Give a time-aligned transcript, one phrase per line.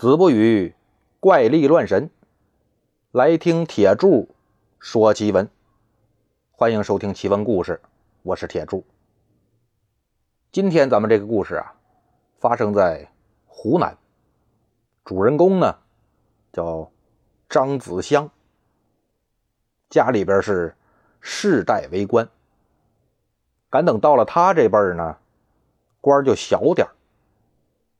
[0.00, 0.74] 子不语
[1.20, 2.08] 怪力乱神，
[3.12, 4.34] 来听铁柱
[4.78, 5.46] 说奇闻。
[6.52, 7.82] 欢迎收听奇闻故事，
[8.22, 8.82] 我是铁柱。
[10.50, 11.74] 今天咱们这个故事啊，
[12.38, 13.10] 发生在
[13.46, 13.98] 湖南，
[15.04, 15.76] 主人公呢
[16.50, 16.90] 叫
[17.50, 18.30] 张子香，
[19.90, 20.74] 家里边是
[21.20, 22.26] 世代为官。
[23.68, 25.18] 赶等到了他这辈呢，
[26.00, 26.88] 官就小点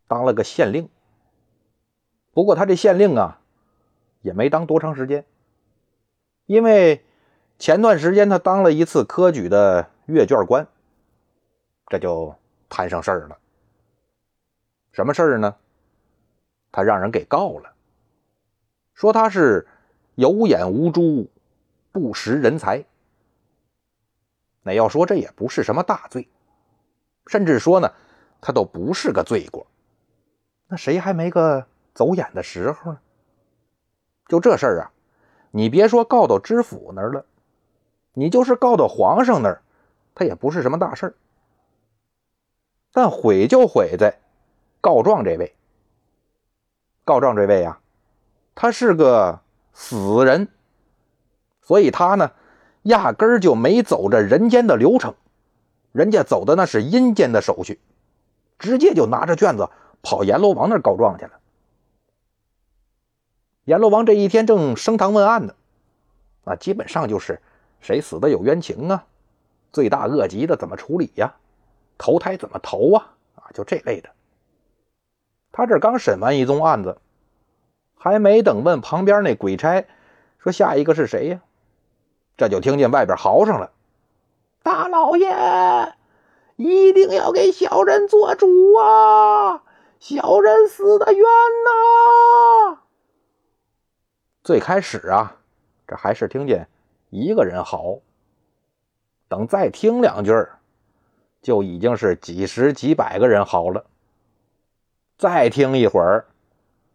[0.09, 0.89] 当了个县令。
[2.33, 3.41] 不过他这县令啊，
[4.23, 5.25] 也没当多长时间，
[6.47, 7.05] 因为
[7.59, 10.67] 前段时间他当了一次科举的阅卷官，
[11.89, 12.35] 这就
[12.69, 13.39] 摊上事儿了。
[14.93, 15.57] 什么事儿呢？
[16.73, 17.73] 他让人给告了，
[18.95, 19.67] 说他是
[20.15, 21.29] 有眼无珠，
[21.91, 22.85] 不识人才。
[24.63, 26.29] 那要说这也不是什么大罪，
[27.27, 27.93] 甚至说呢，
[28.41, 29.67] 他都不是个罪过。
[30.69, 31.67] 那谁还没个？
[31.95, 32.99] 走眼的时候呢，
[34.27, 34.93] 就这事儿啊，
[35.51, 37.25] 你别说告到知府那儿了，
[38.13, 39.63] 你就是告到皇上那儿，
[40.15, 41.15] 他也不是什么大事儿。
[42.93, 44.19] 但毁就毁在
[44.81, 45.55] 告状这位，
[47.05, 47.81] 告状这位啊，
[48.55, 49.41] 他是个
[49.73, 50.49] 死人，
[51.63, 52.33] 所以他呢，
[52.83, 55.15] 压根儿就没走这人间的流程，
[55.93, 57.81] 人家走的那是阴间的手续，
[58.59, 59.69] 直接就拿着卷子
[60.03, 61.40] 跑阎罗王那儿告状去了。
[63.71, 65.55] 阎罗王这一天正升堂问案呢，
[66.43, 67.41] 啊，基本上就是
[67.81, 69.05] 谁死的有冤情啊，
[69.73, 71.37] 罪大恶极的怎么处理呀，
[71.97, 74.11] 投胎怎么投啊，啊，就这类的。
[75.53, 76.99] 他这刚审完一宗案子，
[77.97, 79.87] 还没等问旁边那鬼差
[80.41, 81.41] 说下一个是谁呀，
[82.37, 83.71] 这就听见外边嚎上了
[84.65, 85.95] ：“大老爷，
[86.57, 89.63] 一定要给小人做主啊，
[90.01, 92.79] 小人死的冤呐！”
[94.43, 95.37] 最开始啊，
[95.87, 96.67] 这还是听见
[97.11, 97.99] 一个人嚎，
[99.29, 100.33] 等再听两句
[101.43, 103.85] 就已经是几十几百个人嚎了。
[105.19, 106.25] 再听一会儿，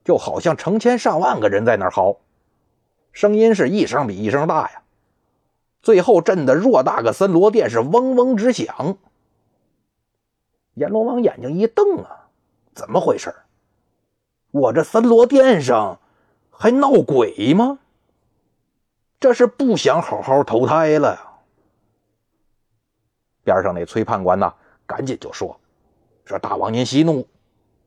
[0.04, 2.18] 就好像成千上万个人在那嚎，
[3.12, 4.82] 声音是一声比一声大呀。
[5.84, 8.98] 最后震得偌大个森罗殿是嗡嗡直响。
[10.74, 12.28] 阎罗王眼睛一瞪啊，
[12.74, 13.32] 怎么回事
[14.50, 16.00] 我这森罗殿上。
[16.58, 17.80] 还闹鬼吗？
[19.20, 21.20] 这是不想好好投胎了！
[23.44, 24.54] 边上那崔判官呐，
[24.86, 25.60] 赶紧就说
[26.26, 27.28] ：“说大王您息怒，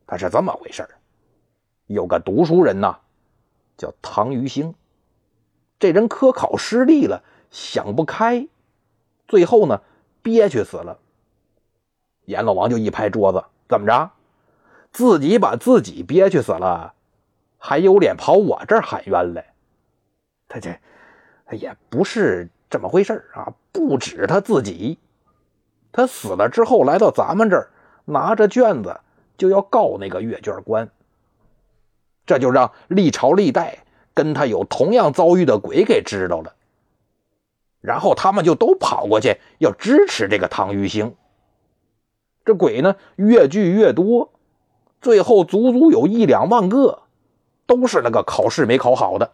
[0.07, 0.89] 他是这么回事
[1.87, 2.99] 有个读书人呐，
[3.77, 4.75] 叫唐于兴，
[5.79, 8.49] 这人科考失利了，想不开，
[9.29, 9.81] 最后呢
[10.23, 10.99] 憋屈死了。
[12.25, 14.11] 阎罗王就一拍桌子：怎么着？
[14.91, 16.95] 自己把自己憋屈死了？”
[17.59, 19.45] 还有脸跑我这儿喊冤来？
[20.49, 20.75] 他这
[21.51, 23.53] 也不是这么回事啊！
[23.73, 24.99] 不止他自己，
[25.93, 27.71] 他死了之后来到咱们这儿，
[28.07, 29.01] 拿着卷子
[29.37, 30.89] 就要告那个阅卷官。
[32.25, 36.55] 这就让历朝历代跟他有同样遭遇的鬼给知道了，
[37.81, 41.15] 然后他们就都跑过去要支持这个唐玉兴。
[42.45, 44.33] 这鬼呢越聚越多，
[45.01, 47.03] 最后足足有一两万个。
[47.69, 49.31] 都是那个考试没考好的。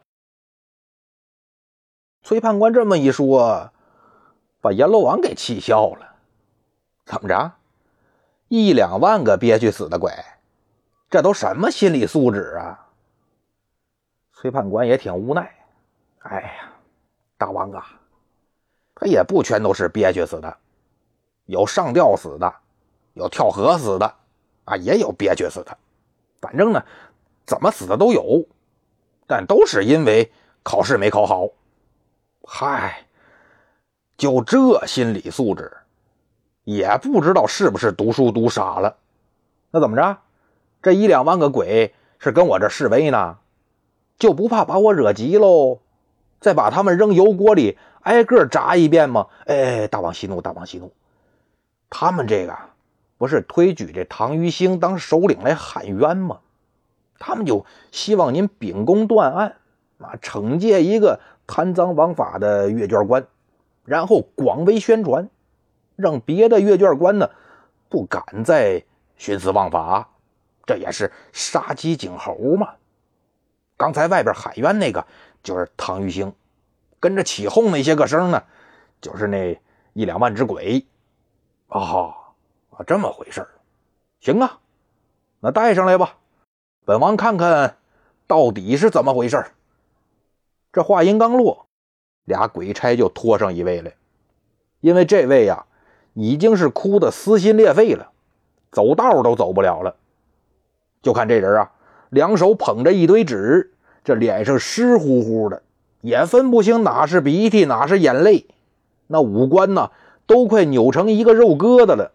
[2.24, 3.70] 崔判官这么一说，
[4.60, 6.16] 把阎罗王给气笑了。
[7.04, 7.52] 怎么着？
[8.48, 10.12] 一两万个憋屈死的鬼，
[11.08, 12.88] 这都什么心理素质啊？
[14.32, 15.54] 崔判官也挺无奈。
[16.18, 16.72] 哎呀，
[17.38, 17.86] 大王啊，
[18.96, 20.56] 他也不全都是憋屈死的，
[21.44, 22.52] 有上吊死的，
[23.12, 24.12] 有跳河死的，
[24.64, 25.78] 啊，也有憋屈死的。
[26.40, 26.84] 反正呢。
[27.46, 28.44] 怎么死的都有，
[29.26, 30.32] 但都是因为
[30.62, 31.48] 考试没考好。
[32.46, 33.06] 嗨，
[34.16, 35.72] 就这心理素质，
[36.64, 38.96] 也不知道是不是读书读傻了。
[39.70, 40.18] 那怎么着？
[40.82, 43.38] 这一两万个鬼是跟我这示威呢，
[44.18, 45.80] 就不怕把我惹急喽？
[46.40, 49.28] 再把他们扔油锅里挨个炸一遍吗？
[49.46, 50.92] 哎，大王息怒，大王息怒！
[51.88, 52.54] 他们这个
[53.16, 56.40] 不是推举这唐于兴当首领来喊冤吗？
[57.18, 59.56] 他们就希望您秉公断案，
[59.98, 63.26] 啊，惩戒一个贪赃枉法的阅卷官，
[63.84, 65.28] 然后广为宣传，
[65.96, 67.30] 让别的阅卷官呢
[67.88, 68.82] 不敢再
[69.18, 70.10] 徇私枉法，
[70.66, 72.74] 这也是杀鸡儆猴嘛。
[73.76, 75.06] 刚才外边喊冤那个
[75.42, 76.32] 就是唐玉兴，
[77.00, 78.42] 跟着起哄那些个声呢，
[79.00, 79.60] 就是那
[79.92, 80.84] 一两万只鬼。
[81.68, 82.14] 哦，
[82.70, 83.46] 啊，这么回事
[84.20, 84.58] 行啊，
[85.40, 86.16] 那带上来吧。
[86.86, 87.76] 本王看看
[88.26, 89.42] 到底是怎么回事。
[90.70, 91.66] 这话音刚落，
[92.24, 93.94] 俩鬼差就拖上一位来，
[94.80, 95.64] 因为这位呀
[96.12, 98.10] 已经是哭得撕心裂肺了，
[98.70, 99.96] 走道都走不了了。
[101.00, 101.72] 就看这人啊，
[102.10, 103.72] 两手捧着一堆纸，
[104.04, 105.62] 这脸上湿乎乎的，
[106.02, 108.46] 也分不清哪是鼻涕哪是眼泪，
[109.06, 109.90] 那五官呢
[110.26, 112.12] 都快扭成一个肉疙瘩了，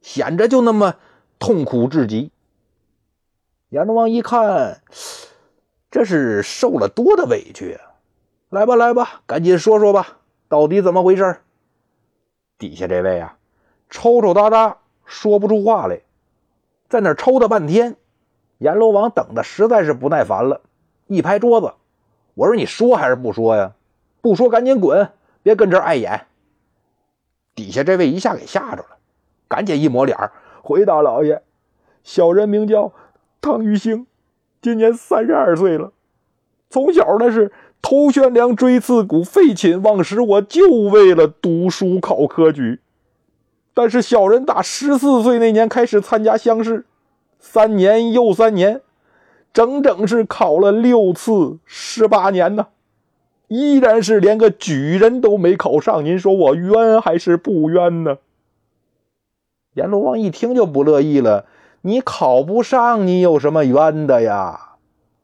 [0.00, 0.94] 显着就那么
[1.38, 2.30] 痛苦至极。
[3.72, 4.82] 阎罗王一看，
[5.90, 7.80] 这是受了多大委屈啊！
[8.50, 11.38] 来吧，来吧，赶紧说说吧，到底怎么回事？
[12.58, 13.38] 底下这位啊，
[13.88, 14.76] 抽抽搭搭
[15.06, 16.02] 说不出话来，
[16.90, 17.96] 在那抽他半天。
[18.58, 20.60] 阎罗王等的实在是不耐烦了，
[21.06, 21.72] 一拍桌子
[22.36, 23.72] ：“我说你说还是不说呀？
[24.20, 25.08] 不说赶紧滚，
[25.42, 26.26] 别跟这碍眼。”
[27.56, 28.98] 底下这位一下给吓着了，
[29.48, 30.30] 赶紧一抹脸
[30.62, 31.42] 回答老爷
[32.04, 32.92] ：“小人名叫
[33.42, 34.06] 汤玉兴，
[34.62, 35.92] 今年三十二岁了。
[36.70, 37.52] 从小那是
[37.82, 42.78] 头悬梁锥刺股，废寝忘食，我就为了读书考科举。
[43.74, 46.86] 但是小人打十四岁那年开始参加乡试。”
[47.44, 48.82] 三年又三年，
[49.52, 52.68] 整整是考了六次十八年呢，
[53.48, 56.04] 依然是连个举人都没考上。
[56.04, 58.18] 您说我冤还是不冤呢？
[59.74, 61.46] 阎罗王一听就不乐意了
[61.82, 64.76] ：“你考不上，你有什么冤的呀？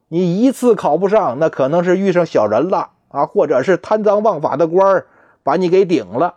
[0.09, 5.05] 你一次考不上，那可能是遇上小人了啊，或者是贪赃枉法的官
[5.43, 6.37] 把你给顶了，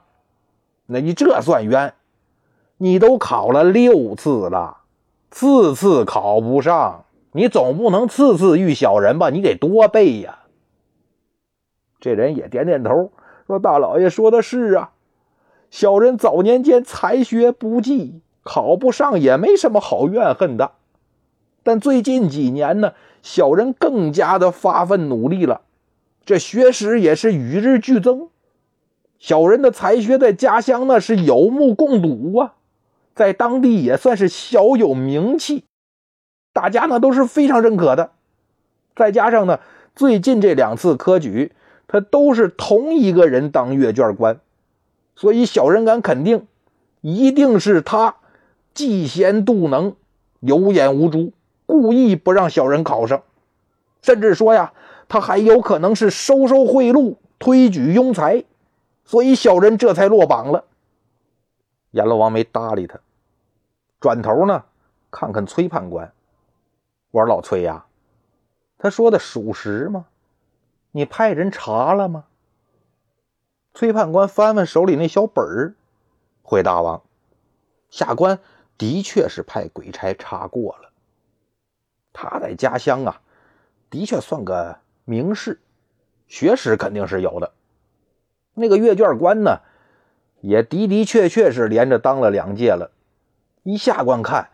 [0.85, 1.94] 那你这算冤？
[2.77, 4.77] 你都考了六次了。”
[5.31, 9.29] 次次考不上，你总不能次次遇小人吧？
[9.29, 10.39] 你得多背呀。
[12.01, 13.13] 这人也点点头，
[13.47, 14.91] 说：“大老爷说的是啊，
[15.69, 20.71] 小人早年间才学不济，考不上也没什么好怨恨的。
[21.63, 25.61] 但最近几年呢，小人更加的发奋努力了，
[26.25, 28.29] 这学识也是与日俱增。
[29.19, 32.55] 小人的才学在家乡那是有目共睹啊。”
[33.13, 35.65] 在当地也算是小有名气，
[36.53, 38.11] 大家呢都是非常认可的。
[38.95, 39.59] 再加上呢，
[39.93, 41.51] 最近这两次科举，
[41.88, 44.39] 他都是同一个人当阅卷官，
[45.13, 46.47] 所以小人敢肯定，
[47.01, 48.15] 一定是他
[48.73, 49.95] 嫉贤妒能、
[50.39, 51.33] 有眼无珠，
[51.65, 53.23] 故意不让小人考上。
[54.01, 54.73] 甚至说呀，
[55.07, 58.44] 他还有可能是收受贿赂、推举庸才，
[59.06, 60.65] 所以小人这才落榜了。
[61.91, 63.00] 阎罗王没搭理他，
[64.00, 64.63] 转头呢，
[65.12, 66.12] 看看崔判官，
[67.12, 67.85] 我说老崔呀，
[68.77, 70.06] 他说的属实吗？
[70.91, 72.25] 你派人查了吗？
[73.74, 75.75] 崔判官翻翻手里那小本儿，
[76.41, 77.01] 回大王，
[77.89, 78.39] 下官
[78.81, 80.89] 的确是派鬼差查过了。
[82.12, 83.22] 他在家乡啊，
[83.92, 85.60] 的确算个名士，
[86.25, 87.51] 学识肯定是有的。
[88.56, 89.60] 那个阅卷官呢？
[90.39, 92.89] 也的的确确是连着当了两届了，
[93.62, 94.50] 一下官看，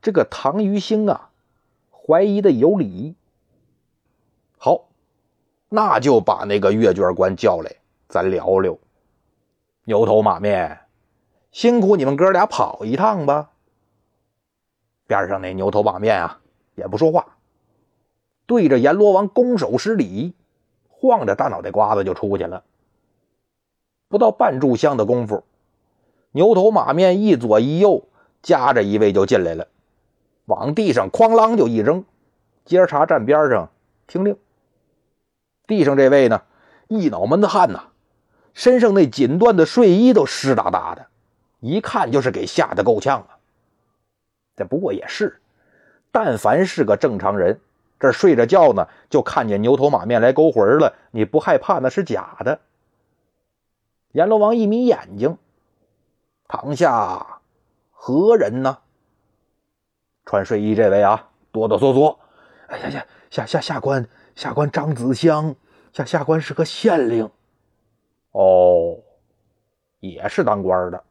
[0.00, 1.30] 这个唐于兴啊，
[1.90, 3.16] 怀疑的有理。
[4.58, 4.90] 好，
[5.68, 7.74] 那就把那个阅卷官叫来，
[8.06, 8.78] 咱聊聊。
[9.86, 10.82] 牛头马面，
[11.50, 13.50] 辛苦你们哥俩跑一趟吧。
[15.12, 16.40] 边上那牛头马面啊，
[16.74, 17.36] 也不说话，
[18.46, 20.32] 对着阎罗王拱手施礼，
[20.88, 22.64] 晃着大脑袋瓜子就出去了。
[24.08, 25.44] 不到半炷香的功夫，
[26.30, 28.08] 牛头马面一左一右
[28.40, 29.68] 夹着一位就进来了，
[30.46, 32.06] 往地上哐啷就一扔。
[32.64, 33.68] 接茬站边上
[34.06, 34.38] 听令。
[35.66, 36.40] 地上这位呢，
[36.88, 37.90] 一脑门子汗呐，
[38.54, 41.06] 身上那锦缎的睡衣都湿哒哒的，
[41.60, 43.31] 一看就是给吓得够呛啊。
[44.56, 45.40] 这不过也是，
[46.10, 47.60] 但凡是个正常人，
[47.98, 52.60] 这睡着觉呢，就看见牛头马面来勾魂了，你不害怕那是假的。
[54.12, 55.38] 阎罗王一眯眼睛，
[56.46, 57.40] 堂下
[57.90, 58.78] 何人呢？
[60.26, 62.18] 穿睡衣这位啊，哆哆嗦嗦。
[62.66, 65.56] 哎呀呀，下下下官下官张子香，
[65.92, 67.30] 下下官是个县令。
[68.32, 68.98] 哦，
[70.00, 71.02] 也是当官的，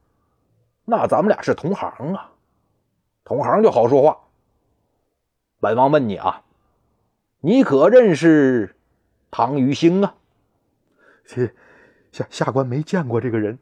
[0.85, 2.31] 那咱们俩是同行啊，
[3.31, 4.17] 同行就好说话。
[5.61, 6.43] 本王问你啊，
[7.39, 8.75] 你可认识
[9.31, 10.15] 唐于兴啊？
[11.23, 11.55] 是。
[12.11, 13.57] 下下官没见过这个人，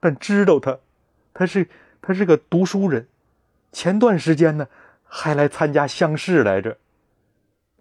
[0.00, 0.78] 但知道他，
[1.34, 1.68] 他是
[2.00, 3.06] 他是个读书人，
[3.70, 4.66] 前段时间呢
[5.04, 6.78] 还来参加乡试来着。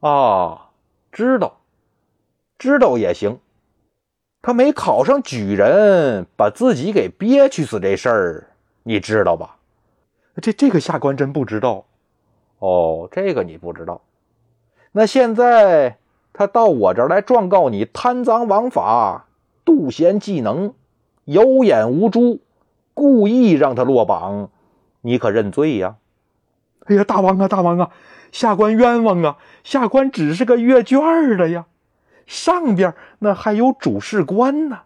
[0.01, 0.71] 啊，
[1.13, 1.61] 知道，
[2.59, 3.39] 知道也行。
[4.41, 8.47] 他没考上举人，把自己给憋屈死这事儿，
[8.83, 9.55] 你知道吧？
[10.39, 11.85] 这这个下官真不知道。
[12.59, 14.01] 哦，这个你不知道。
[14.91, 15.97] 那现在
[16.31, 19.27] 他到我这儿来状告你贪赃枉法、
[19.65, 20.73] 妒贤嫉能、
[21.25, 22.39] 有眼无珠，
[22.93, 24.49] 故意让他落榜，
[25.01, 25.95] 你可认罪呀？
[26.85, 27.91] 哎呀，大王啊，大王啊，
[28.31, 29.37] 下官冤枉啊！
[29.63, 30.99] 下官只是个阅卷
[31.37, 31.65] 的呀，
[32.25, 34.79] 上边那还有主事官呢，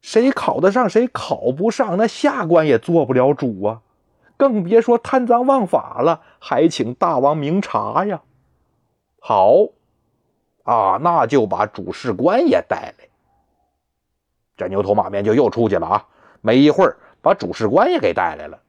[0.00, 3.80] 谁考得上，谁考不上，那下官也做不了主啊，
[4.36, 8.20] 更别说贪赃枉法了，还请大王明察呀。
[9.20, 9.52] 好，
[10.64, 13.08] 啊，那就把主事官也带来。
[14.56, 16.06] 这牛头马面就又出去了啊！
[16.40, 18.60] 没一会儿，把主事官也给带来了。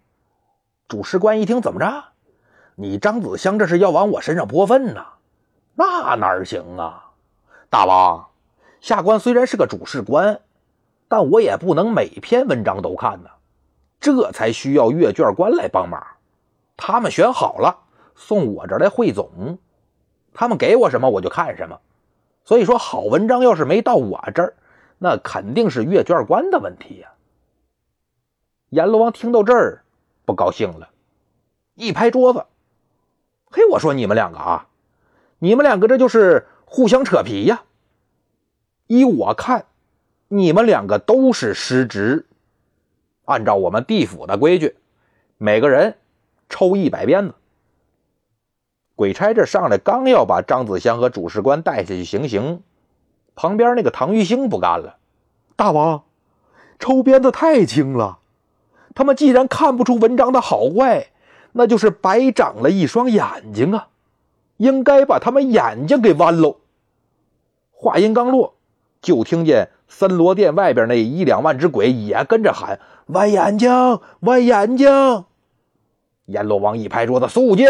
[0.88, 2.03] 主事官一听，怎么着？
[2.75, 5.05] 你张子香这是要往我身上泼粪呐？
[5.75, 7.12] 那哪行啊！
[7.69, 8.27] 大王，
[8.81, 10.41] 下官虽然是个主事官，
[11.07, 13.29] 但我也不能每篇文章都看呢，
[13.99, 16.05] 这才需要阅卷官来帮忙。
[16.75, 17.79] 他们选好了，
[18.15, 19.57] 送我这儿来汇总。
[20.33, 21.79] 他们给我什么，我就看什么。
[22.45, 24.53] 所以说，好文章要是没到我这儿，
[24.99, 27.09] 那肯定是阅卷官的问题呀。
[28.69, 29.83] 阎罗王听到这儿，
[30.25, 30.89] 不高兴了，
[31.73, 32.45] 一拍桌子
[33.49, 34.67] ：“嘿，我说你们两个啊，
[35.39, 37.63] 你们两个这就是互相扯皮呀！
[38.85, 39.65] 依我看，
[40.27, 42.26] 你们两个都是失职。
[43.27, 44.77] 按照我们地府的规矩，
[45.38, 45.96] 每个人
[46.50, 47.36] 抽一百鞭子。”
[48.96, 52.63] 鬼差这上来刚要把张子香和主事官带下去行刑，
[53.36, 54.98] 旁边那个唐玉兴不干了
[55.55, 56.03] ：“大王，
[56.79, 58.19] 抽鞭子太轻了。
[58.96, 61.10] 他们既然看不出文章的好坏，
[61.51, 63.89] 那就是白长了一双眼睛啊！
[64.57, 66.57] 应该把他们眼睛给剜喽。”
[67.72, 68.55] 话音刚落，
[69.00, 73.69] 就听见森罗殿外边那一两万只鬼也跟着喊：“剜眼睛，
[74.21, 75.25] 剜眼睛！”
[76.25, 77.67] 阎罗王一拍桌子：“肃静！”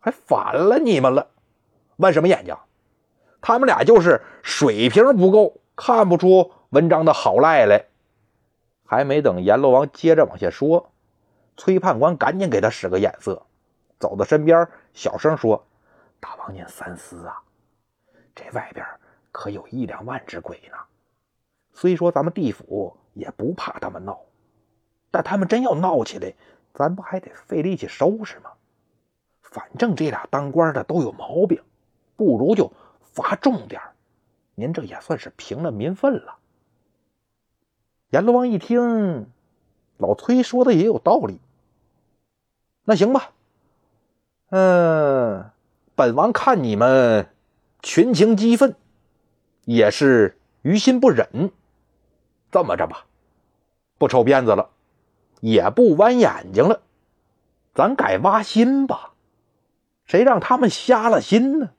[0.00, 1.28] 还反了你们了，
[1.96, 2.56] 问什么眼睛？
[3.40, 7.84] 他们俩就是水平不够，看不出文章的好赖来。
[8.84, 10.90] 还没等阎罗王接着往下说，
[11.56, 13.46] 崔判官赶紧给他使个眼色，
[13.98, 15.66] 走到身边，小声说
[16.18, 17.42] ：“大王您三思啊，
[18.34, 18.84] 这外边
[19.30, 20.78] 可有一两万只鬼呢。
[21.72, 24.20] 虽说咱们地府也不怕他们闹，
[25.10, 26.32] 但他们真要闹起来，
[26.72, 28.52] 咱不还得费力气收拾吗？”
[29.42, 31.60] 反正这俩当官的都有毛病，
[32.16, 32.70] 不如就
[33.00, 33.80] 罚重点
[34.54, 36.36] 您这也算是平了民愤了。
[38.10, 39.26] 阎罗王一听，
[39.96, 41.40] 老崔说的也有道理。
[42.84, 43.32] 那行吧，
[44.50, 45.50] 嗯，
[45.94, 47.28] 本王看你们
[47.82, 48.76] 群情激愤，
[49.64, 51.50] 也是于心不忍。
[52.50, 53.06] 这么着吧，
[53.98, 54.70] 不抽鞭子了，
[55.40, 56.80] 也不弯眼睛了，
[57.74, 59.12] 咱改挖心吧。
[60.06, 61.70] 谁让他们瞎了心呢？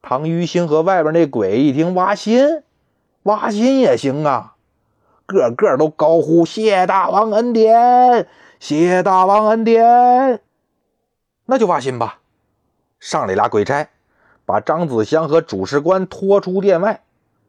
[0.00, 2.62] 唐于心和外边那鬼一听挖心，
[3.22, 4.54] 挖心也行啊，
[5.24, 8.28] 个个都高呼谢大王恩典，
[8.60, 10.40] 谢大王恩典。
[11.46, 12.20] 那就挖心吧。
[13.00, 13.88] 上来俩鬼差，
[14.44, 17.02] 把张子香和主事官拖出殿外，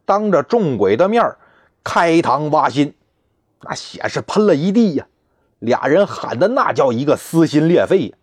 [0.05, 1.35] 当着众鬼的面
[1.85, 2.93] 开膛挖心，
[3.61, 5.07] 那血是喷了一地呀。
[5.59, 8.17] 俩人喊的那叫一个撕心裂肺呀。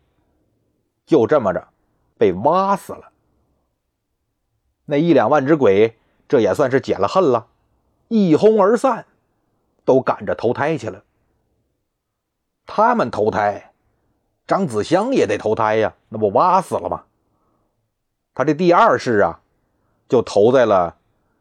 [1.07, 1.69] 就这么着，
[2.19, 3.11] 被挖死了。
[4.85, 5.97] 那一两万只鬼，
[6.29, 7.47] 这也算是解了恨了，
[8.09, 9.07] 一哄而散，
[9.85, 11.05] 都赶着投胎去了。
[12.67, 13.73] 他们投胎，
[14.47, 17.05] 张子香也得投胎呀，那不挖死了吗？
[18.35, 19.41] 他这第二世啊，
[20.09, 20.97] 就投在了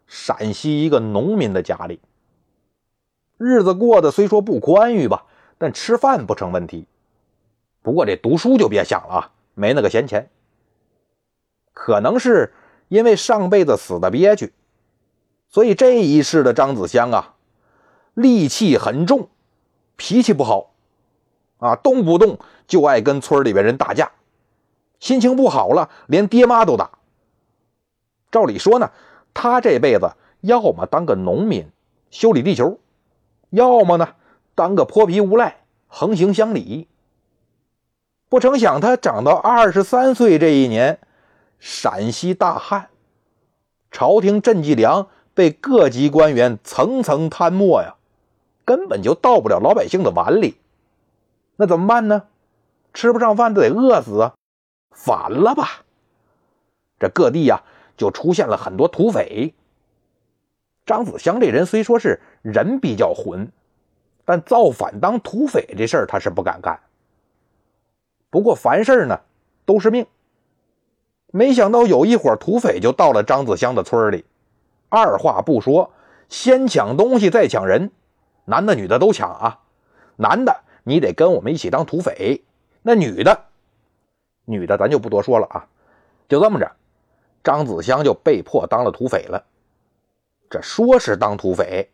[0.08, 2.00] 陕西一个农民的家里。
[3.44, 5.26] 日子过得虽说不宽裕吧，
[5.58, 6.86] 但吃饭不成问题。
[7.82, 9.32] 不过这读书就别想了啊。
[9.54, 10.30] 没那个闲钱，
[11.74, 12.54] 可能是
[12.88, 14.54] 因为上辈子死的憋屈，
[15.50, 17.36] 所以这一世的张子香啊，
[18.16, 19.28] 戾气很重，
[19.98, 20.72] 脾气不好，
[21.58, 24.12] 啊，动不动就爱跟村里边人打架，
[25.02, 26.92] 心情不好了，连爹妈都打。
[28.32, 28.90] 照理说呢，
[29.34, 31.68] 他这辈子要么当个农民
[32.10, 32.80] 修理地球，
[33.52, 34.16] 要么呢
[34.56, 36.88] 当个泼皮无赖横行乡里。
[38.28, 41.00] 不成想，他长到二十三岁这一年，
[41.60, 42.90] 陕西大旱，
[43.92, 47.96] 朝廷赈济粮被各级官员层层贪没呀，
[48.64, 50.56] 根本就到不了老百姓的碗里。
[51.58, 52.24] 那怎么办呢？
[52.94, 54.34] 吃不上饭得饿死啊！
[54.92, 55.84] 反了吧！
[57.00, 57.64] 这各地呀，
[57.96, 59.54] 就出现了很多土匪。
[60.92, 63.50] 张子香这人虽说是人比较混，
[64.26, 66.82] 但造反当土匪这事儿他是不敢干。
[68.30, 69.22] 不过凡事呢，
[69.66, 70.06] 都是命，
[71.28, 74.26] 没想到有一伙土匪就到了张子香的村里，
[74.90, 75.94] 二话不说，
[76.28, 77.90] 先抢东西再抢人，
[78.44, 79.62] 男的女的都抢啊！
[80.18, 82.44] 男的你得跟我们一起当土匪，
[82.82, 83.46] 那女的，
[84.44, 85.70] 女的咱就不多说了啊。
[86.28, 86.70] 就这么着，
[87.46, 89.42] 张子香就被迫当了土匪了。
[90.52, 91.90] 这说是当土匪，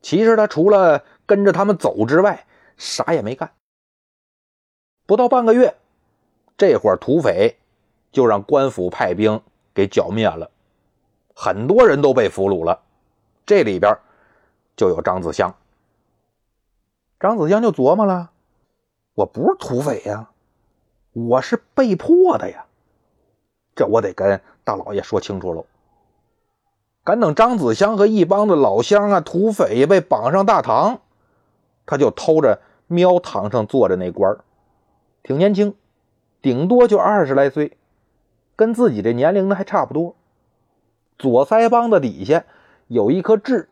[0.00, 3.50] 其实他除了跟着他们走之外，啥也没干。
[5.04, 5.76] 不到半个月，
[6.56, 7.58] 这伙土匪
[8.12, 9.42] 就让官府派兵
[9.74, 10.48] 给剿灭了，
[11.34, 12.80] 很多人都被俘虏了。
[13.44, 13.98] 这里边
[14.76, 15.52] 就有张子香。
[17.18, 18.30] 张子香就琢磨了：
[19.14, 20.30] 我不是土匪呀，
[21.14, 22.64] 我是被迫的呀。
[23.74, 25.66] 这我得跟大老爷说清楚喽。
[27.08, 31.00] 赶等张子香和一帮子老乡啊、土匪被绑上大堂，
[31.86, 34.36] 他就偷着瞄堂上坐着那官
[35.22, 35.74] 挺年轻，
[36.42, 37.78] 顶多就二十来岁，
[38.56, 40.16] 跟自己这年龄呢还差不多。
[41.18, 42.44] 左腮帮子底下
[42.88, 43.70] 有一颗痣，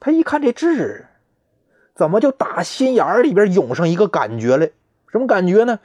[0.00, 1.08] 他一看这痣，
[1.94, 4.70] 怎么就打心眼里边涌上一个感觉来？
[5.08, 5.78] 什么感觉呢？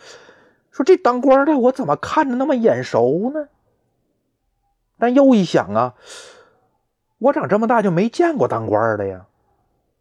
[0.71, 3.49] 说这当官的我怎么看着那么眼熟呢？
[4.99, 5.93] 但又一想啊，
[7.19, 9.25] 我长这么大就没见过当官的呀，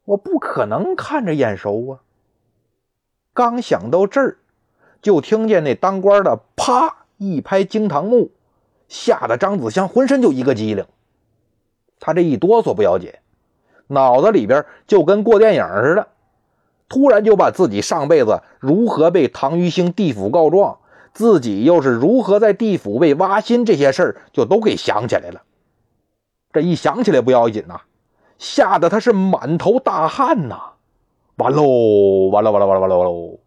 [0.04, 2.00] 我不可能看着眼熟啊。
[3.34, 4.38] 刚想到这儿，
[5.02, 8.30] 就听见那当官的啪一拍惊堂木，
[8.88, 10.86] 吓得张子香浑身就一个机灵。
[12.00, 13.12] 他这一哆嗦不要紧，
[13.88, 16.08] 脑子里边就跟过电影似的，
[16.88, 20.78] 突然就把自己上辈子如何被唐玉兴地府告状。
[21.16, 25.40] 自己又是如何在地府被挖心这些事儿，就都给想起来了。
[26.52, 27.80] 这一想起来不要紧呐，
[28.36, 30.74] 吓得他是满头大汗呐！
[31.36, 33.38] 完喽，完了，完了，完了，完了，完喽！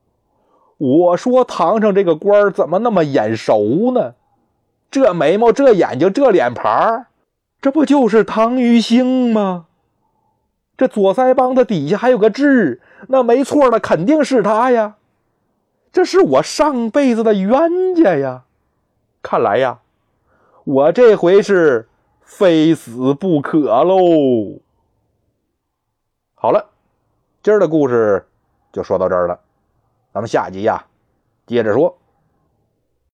[0.79, 4.15] 我说堂上这个官怎么那么眼熟呢？
[4.89, 7.05] 这眉毛，这眼睛，这脸盘
[7.61, 9.67] 这不就是唐玉兴吗？
[10.75, 14.95] 这左腮帮子底下还有个痣，那没错了，肯定是他呀。
[15.91, 18.43] 这是我上辈子的冤家呀！
[19.21, 19.79] 看来呀，
[20.63, 21.89] 我这回是
[22.21, 24.59] 非死不可喽。
[26.35, 26.69] 好了，
[27.43, 28.25] 今儿的故事
[28.71, 29.39] 就说到这儿了，
[30.13, 30.85] 咱们下集呀
[31.45, 31.97] 接着说。